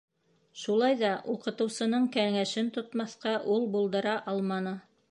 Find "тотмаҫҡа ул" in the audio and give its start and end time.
2.79-3.71